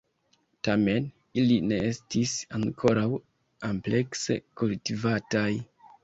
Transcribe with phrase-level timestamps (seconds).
[0.67, 1.09] Tamen,
[1.41, 3.03] ili ne estis ankoraŭ
[3.69, 5.47] amplekse kultivataj.